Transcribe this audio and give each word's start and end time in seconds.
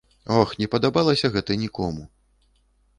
Ох, 0.37 0.55
не 0.61 0.69
падабалася 0.77 1.33
гэта 1.37 1.61
нікому. 1.67 2.03